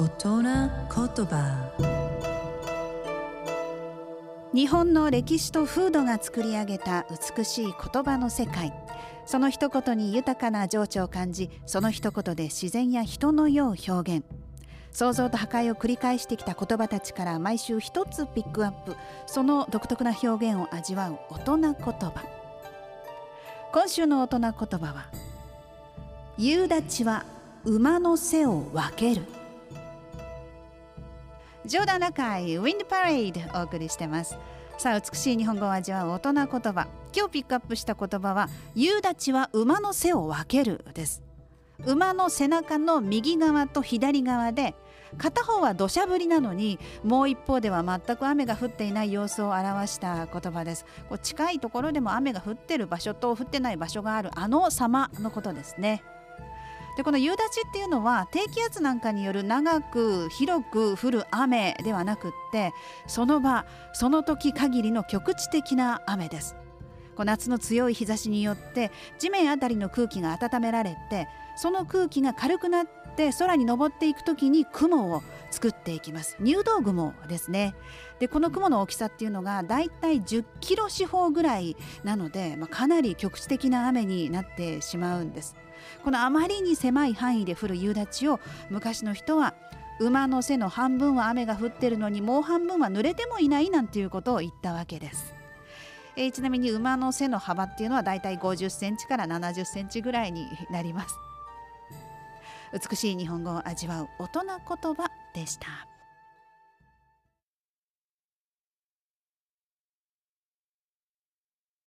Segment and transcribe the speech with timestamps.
[0.00, 1.72] 大人言葉
[4.54, 7.04] 日本の歴史と風土が作り上げた
[7.36, 8.72] 美しい言葉の世界。
[9.26, 14.24] その一言に豊かな情緒を感じその一言で自然や人の世を表現。
[14.90, 18.96] 創造と破壊を繰り返してきた言葉たちから毎週一つピックアップ。
[19.26, 22.24] その独特な表現を味わう大人言葉。
[23.70, 25.10] 今週の大人言葉は
[26.38, 27.26] 夕立は
[27.66, 29.26] 馬の背を分ける
[31.66, 34.38] 冗談高いウィンドパレードお送りしてます。
[34.78, 36.88] さあ美しい日本語を味わう大人言葉。
[37.14, 41.22] 今日ピックアップした言葉は夕立は馬の背を分けるです。
[41.84, 44.74] 馬の背中の右側と左側で
[45.18, 50.86] 片方は土砂降りなのにもう一方では全く雨が降っていない様子を表した言葉です。
[51.10, 56.02] こう近いところでも雨が降ってる場所と降ってない場所があるあの様のことですね。
[57.00, 62.74] でこの夕立っていうのは低気圧なんかによる長く広く降る雨ではなくって
[63.06, 66.56] その場その時限りの局地的な雨です。
[67.16, 71.26] こう夏の強い日差しによって地面あたりの空気が温められて
[71.56, 76.36] その空気が軽くなって空に昇っていく時に雲を作っていきます。
[76.40, 77.74] 入道雲ですね。
[78.18, 85.56] でこの雲の大きさっていうのがだいたい10キロ四方ぐらいなので、まあ、かなり局地的な雨になってしまうんです。
[86.04, 88.38] このあまりに狭い範囲で降る夕立を
[88.70, 89.54] 昔の人は
[89.98, 95.34] 馬の背の半分は雨が降ってるのにもう半分は濡れてもいないなんていうことを言ったわけです。
[96.16, 101.14] えー、ちなみに馬の背の幅っていうのはだいたい50センチから70センチぐらいになります。
[102.72, 105.10] 美しい日本語を味わう大人言葉。
[105.32, 105.99] でした。